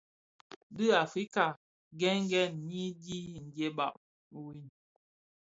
[0.75, 1.45] Di Afrika
[1.95, 3.87] nghëghèn nyi di ndieba
[4.41, 4.59] wui.